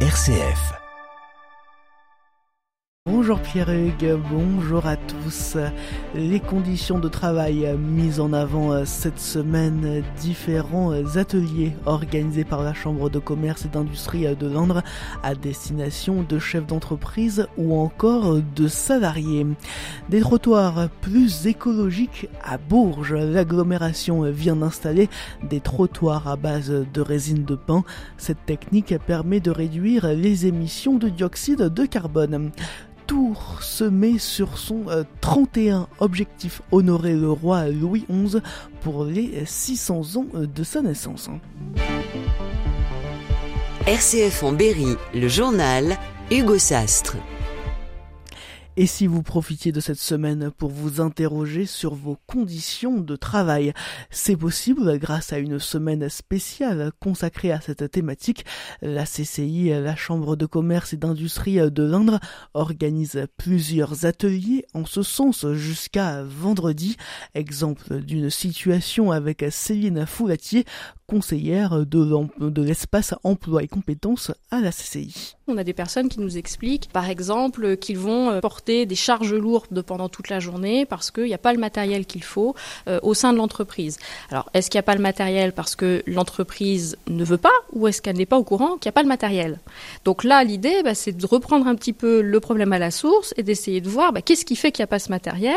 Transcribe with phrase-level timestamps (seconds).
[0.00, 0.85] RCF.
[3.08, 5.56] Bonjour Pierre-Hugues, bonjour à tous.
[6.16, 13.08] Les conditions de travail mises en avant cette semaine, différents ateliers organisés par la Chambre
[13.08, 14.82] de commerce et d'industrie de Londres
[15.22, 19.46] à destination de chefs d'entreprise ou encore de salariés.
[20.08, 23.14] Des trottoirs plus écologiques à Bourges.
[23.14, 25.08] L'agglomération vient d'installer
[25.48, 27.84] des trottoirs à base de résine de pain.
[28.18, 32.50] Cette technique permet de réduire les émissions de dioxyde de carbone.
[33.06, 34.84] Tour se met sur son
[35.20, 38.38] 31 objectif honorer le roi Louis XI
[38.80, 41.30] pour les 600 ans de sa naissance.
[43.86, 45.96] RCF en Berry, le journal
[46.30, 47.16] Hugo Sastre.
[48.78, 53.72] Et si vous profitiez de cette semaine pour vous interroger sur vos conditions de travail,
[54.10, 58.44] c'est possible grâce à une semaine spéciale consacrée à cette thématique.
[58.82, 62.20] La CCI, la Chambre de commerce et d'industrie de Londres,
[62.52, 66.98] organise plusieurs ateliers en ce sens jusqu'à vendredi.
[67.34, 70.66] Exemple d'une situation avec Céline Foulatier,
[71.06, 75.35] conseillère de l'espace emploi et compétences à la CCI.
[75.48, 79.80] On a des personnes qui nous expliquent, par exemple, qu'ils vont porter des charges lourdes
[79.82, 82.56] pendant toute la journée parce qu'il n'y a pas le matériel qu'il faut
[82.88, 83.98] euh, au sein de l'entreprise.
[84.32, 87.86] Alors, est-ce qu'il n'y a pas le matériel parce que l'entreprise ne veut pas ou
[87.86, 89.60] est-ce qu'elle n'est pas au courant qu'il n'y a pas le matériel?
[90.04, 93.32] Donc là, l'idée, bah, c'est de reprendre un petit peu le problème à la source
[93.36, 95.54] et d'essayer de voir bah, qu'est-ce qui fait qu'il n'y a pas ce matériel,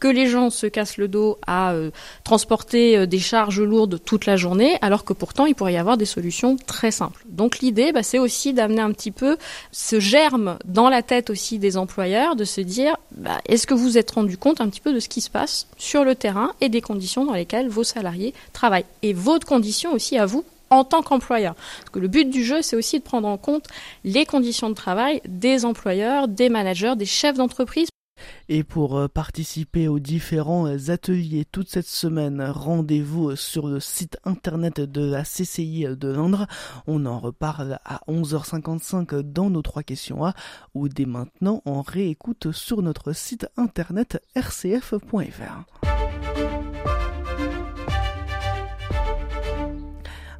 [0.00, 1.92] que les gens se cassent le dos à euh,
[2.24, 5.96] transporter euh, des charges lourdes toute la journée alors que pourtant il pourrait y avoir
[5.96, 7.24] des solutions très simples.
[7.28, 9.27] Donc l'idée, bah, c'est aussi d'amener un petit peu
[9.72, 13.84] ce germe dans la tête aussi des employeurs, de se dire, bah, est-ce que vous
[13.84, 16.52] vous êtes rendu compte un petit peu de ce qui se passe sur le terrain
[16.60, 20.84] et des conditions dans lesquelles vos salariés travaillent et votre condition aussi à vous en
[20.84, 21.54] tant qu'employeur?
[21.54, 23.64] Parce que le but du jeu, c'est aussi de prendre en compte
[24.04, 27.88] les conditions de travail des employeurs, des managers, des chefs d'entreprise
[28.48, 35.10] et pour participer aux différents ateliers toute cette semaine, rendez-vous sur le site internet de
[35.10, 36.46] la CCI de Londres.
[36.86, 40.34] On en reparle à 11h55 dans nos trois questions A
[40.74, 45.87] ou dès maintenant on réécoute sur notre site internet rcf.fr.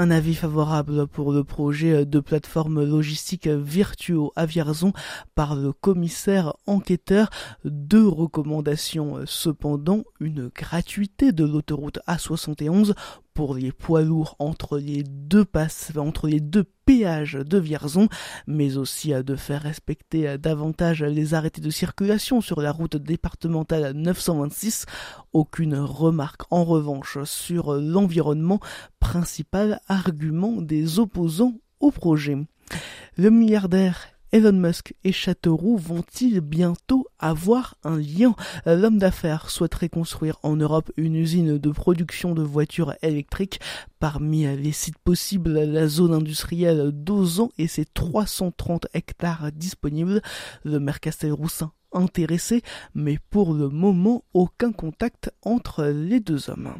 [0.00, 4.94] un avis favorable pour le projet de plateforme logistique Virtuo à Vierzon
[5.34, 7.28] par le commissaire enquêteur.
[7.66, 12.94] Deux recommandations cependant, une gratuité de l'autoroute A71
[13.40, 15.46] pour les poids lourds entre les deux
[15.96, 18.10] entre les deux péages de Vierzon,
[18.46, 24.84] mais aussi de faire respecter davantage les arrêtés de circulation sur la route départementale 926.
[25.32, 28.60] Aucune remarque en revanche sur l'environnement,
[28.98, 32.36] principal argument des opposants au projet.
[33.16, 38.36] Le milliardaire Elon Musk et Châteauroux vont-ils bientôt avoir un lien?
[38.64, 43.60] L'homme d'affaires souhaiterait construire en Europe une usine de production de voitures électriques.
[43.98, 50.22] Parmi les sites possibles, la zone industrielle d'Ozan et ses 330 hectares disponibles.
[50.64, 52.62] Le maire Castelroussin intéressé,
[52.94, 56.74] mais pour le moment, aucun contact entre les deux hommes.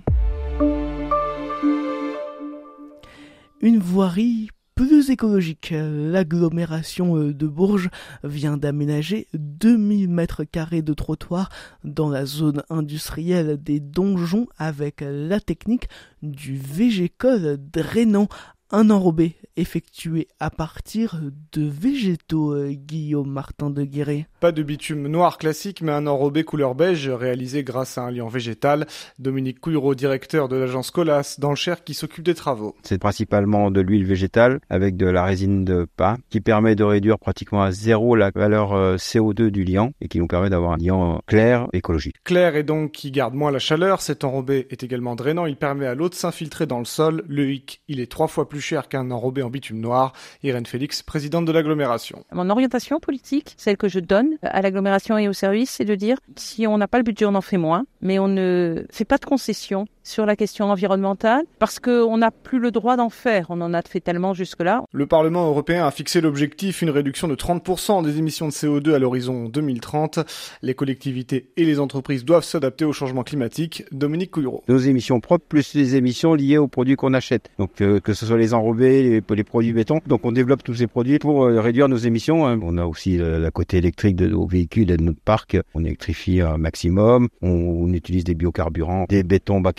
[3.60, 4.48] Une voirie
[4.86, 5.74] plus écologique.
[5.76, 7.90] L'agglomération de Bourges
[8.24, 11.50] vient d'aménager 2000 mètres carrés de trottoir
[11.84, 15.90] dans la zone industrielle des donjons avec la technique
[16.22, 18.28] du végécole drainant
[18.72, 21.20] un enrobé effectué à partir
[21.52, 24.26] de végétaux, euh, Guillaume Martin de Guéret.
[24.38, 28.28] Pas de bitume noir classique, mais un enrobé couleur beige réalisé grâce à un liant
[28.28, 28.86] végétal.
[29.18, 32.76] Dominique Couillereau, directeur de l'agence Colas dans le Cher, qui s'occupe des travaux.
[32.82, 37.18] C'est principalement de l'huile végétale avec de la résine de pas qui permet de réduire
[37.18, 40.78] pratiquement à zéro la valeur euh, CO2 du liant et qui nous permet d'avoir un
[40.78, 42.16] liant clair, écologique.
[42.24, 44.00] Clair et donc qui garde moins la chaleur.
[44.00, 45.46] Cet enrobé est également drainant.
[45.46, 47.24] Il permet à l'eau de s'infiltrer dans le sol.
[47.28, 50.12] Le hic, il est trois fois plus cher qu'un enrobé en bitume noir.
[50.42, 52.24] Irène Félix, présidente de l'agglomération.
[52.32, 56.18] Mon orientation politique, celle que je donne à l'agglomération et au service, c'est de dire
[56.36, 59.18] si on n'a pas le budget, on en fait moins, mais on ne fait pas
[59.18, 63.46] de concessions sur la question environnementale parce qu'on n'a plus le droit d'en faire.
[63.50, 64.84] On en a fait tellement jusque-là.
[64.92, 68.98] Le Parlement européen a fixé l'objectif une réduction de 30% des émissions de CO2 à
[68.98, 70.20] l'horizon 2030.
[70.62, 73.84] Les collectivités et les entreprises doivent s'adapter au changement climatique.
[73.92, 74.62] Dominique Couillereau.
[74.68, 77.50] Nos émissions propres plus les émissions liées aux produits qu'on achète.
[77.58, 80.00] Donc euh, que ce soit les enrobés, les, les, produits béton.
[80.06, 82.46] Donc on développe tous ces produits pour euh, réduire nos émissions.
[82.46, 82.58] Hein.
[82.62, 85.56] On a aussi la côté électrique de nos véhicules et de notre parc.
[85.74, 87.28] On électrifie un maximum.
[87.42, 89.72] On, on utilise des biocarburants, des bétons bas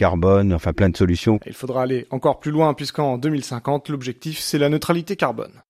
[1.46, 5.64] Il faudra aller encore plus loin puisqu'en 2050, l'objectif c'est la neutralité carbone.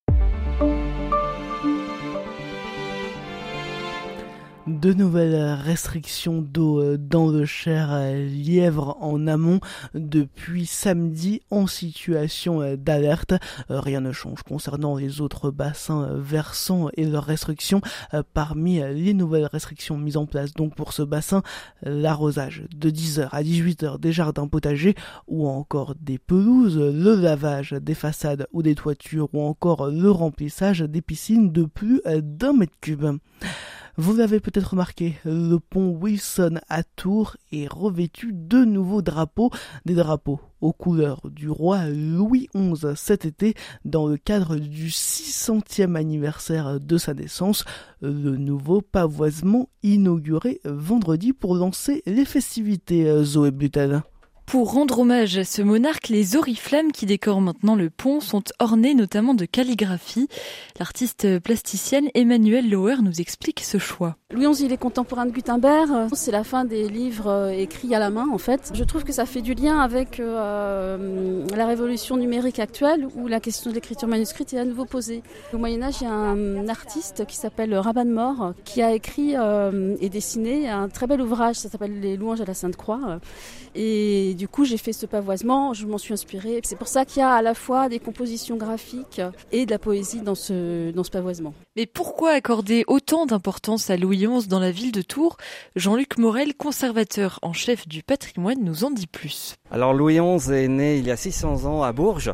[4.82, 9.60] De nouvelles restrictions d'eau euh, dans le Cher euh, Lièvre en amont
[9.94, 13.36] depuis samedi en situation euh, d'alerte.
[13.70, 17.82] Rien ne change concernant les autres bassins versants et leurs restrictions.
[18.34, 21.44] Parmi les nouvelles restrictions mises en place donc pour ce bassin,
[21.84, 24.96] l'arrosage de 10h à 18h des jardins potagers
[25.28, 30.80] ou encore des pelouses, le lavage des façades ou des toitures ou encore le remplissage
[30.80, 33.06] des piscines de plus d'un mètre cube.
[33.98, 39.52] Vous l'avez peut-être remarqué, le pont Wilson à Tours est revêtu de nouveaux drapeaux,
[39.86, 43.54] des drapeaux aux couleurs du roi Louis XI cet été
[43.84, 47.66] dans le cadre du 600e anniversaire de sa naissance,
[48.02, 54.04] le nouveau pavoisement inauguré vendredi pour lancer les festivités Zoé Butel.
[54.52, 58.96] Pour rendre hommage à ce monarque, les oriflammes qui décorent maintenant le pont sont ornées
[58.96, 60.28] notamment de calligraphie.
[60.78, 64.18] L'artiste plasticienne Emmanuelle Lauer nous explique ce choix.
[64.34, 66.08] Louis XI, il est contemporain de Gutenberg.
[66.14, 68.72] C'est la fin des livres euh, écrits à la main, en fait.
[68.74, 73.42] Je trouve que ça fait du lien avec euh, la révolution numérique actuelle où la
[73.42, 75.22] question de l'écriture manuscrite est à nouveau posée.
[75.54, 79.98] Au Moyen-Âge, il y a un artiste qui s'appelle Raban Mort qui a écrit euh,
[80.00, 81.58] et dessiné un très bel ouvrage.
[81.58, 83.20] Ça s'appelle Les louanges à la Sainte-Croix.
[83.76, 86.62] Et du coup, j'ai fait ce pavoisement, je m'en suis inspirée.
[86.64, 89.80] C'est pour ça qu'il y a à la fois des compositions graphiques et de la
[89.80, 91.54] poésie dans ce, dans pavoisement.
[91.76, 95.38] Mais pourquoi accorder autant d'importance à Louis Dans la ville de Tours
[95.76, 99.56] Jean-Luc Morel, conservateur en chef du patrimoine, nous en dit plus.
[99.72, 102.32] Alors Louis XI est né il y a 600 ans à Bourges,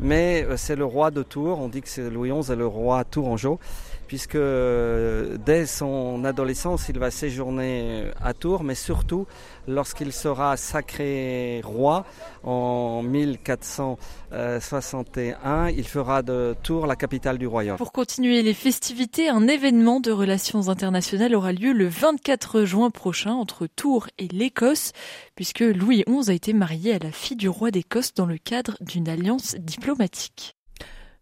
[0.00, 1.60] mais euh, c'est le roi de Tours.
[1.60, 3.60] On dit que c'est Louis XI est le roi tourangeau
[4.08, 9.28] puisque euh, dès son adolescence, il va séjourner à Tours, mais surtout
[9.68, 12.04] lorsqu'il sera sacré roi
[12.42, 17.76] en 1461, il fera de Tours la capitale du royaume.
[17.76, 23.32] Pour continuer les festivités, un événement de relations internationales aura lieu le 24 juin prochain
[23.32, 24.92] entre Tours et l'Écosse,
[25.34, 28.78] puisque Louis XI a été marié à la fille du roi d'Écosse dans le cadre
[28.80, 30.57] d'une alliance diplomatique.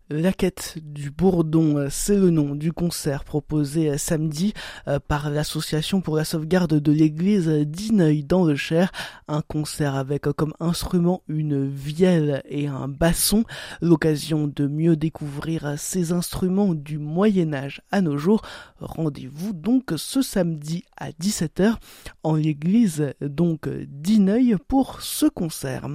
[0.09, 4.53] La quête du bourdon, euh, c'est le nom du concert proposé euh, samedi
[4.87, 8.93] euh, par l'association pour la sauvegarde de l'église d'Ineuil dans le Cher.
[9.27, 13.43] Un concert avec comme instrument une vielle et un basson.
[13.81, 18.43] L'occasion de mieux découvrir ces instruments du Moyen Âge à nos jours.
[18.79, 21.75] Rendez-vous donc ce samedi à 17h
[22.23, 25.89] en l'église donc d'Ineuil pour ce concert.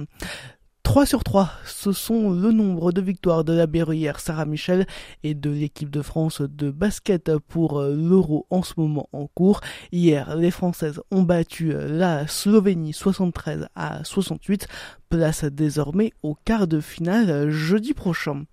[0.82, 4.86] 3 sur 3, ce sont le nombre de victoires de la berruyère Sarah Michel
[5.22, 9.60] et de l'équipe de France de basket pour euh, l'Euro en ce moment en cours.
[9.92, 14.66] Hier, les Françaises ont battu euh, la Slovénie 73 à 68,
[15.08, 18.44] place désormais au quart de finale euh, jeudi prochain.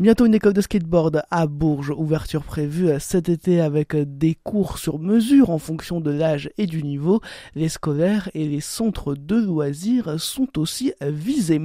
[0.00, 4.98] Bientôt une école de skateboard à Bourges, ouverture prévue cet été avec des cours sur
[4.98, 7.20] mesure en fonction de l'âge et du niveau.
[7.54, 11.60] Les scolaires et les centres de loisirs sont aussi visés.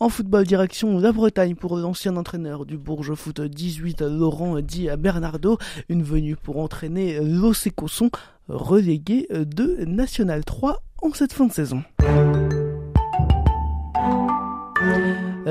[0.00, 5.58] En football direction la Bretagne pour l'ancien entraîneur du Bourges Foot 18 Laurent dit Bernardo,
[5.88, 8.10] une venue pour entraîner l'OC Cosson
[8.48, 11.82] relégué de National 3 en cette fin de saison.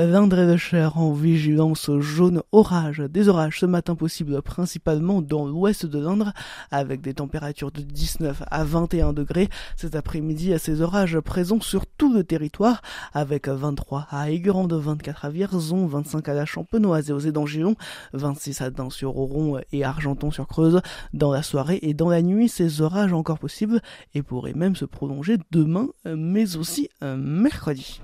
[0.00, 3.00] L'Indre et le Cher en vigilance jaune orage.
[3.00, 6.32] Des orages ce matin possibles principalement dans l'ouest de l'Indre
[6.70, 9.48] avec des températures de 19 à 21 degrés.
[9.76, 12.80] Cet après-midi, ces orages présents sur tout le territoire
[13.12, 17.74] avec 23 à Aiguerande, 24 à Vierzon, 25 à la Champenoise et aux Édangillons,
[18.12, 20.80] 26 à Dain-sur-Oron et Argenton-sur-Creuse.
[21.12, 23.80] Dans la soirée et dans la nuit, ces orages encore possibles
[24.14, 28.00] et pourraient même se prolonger demain mais aussi mercredi.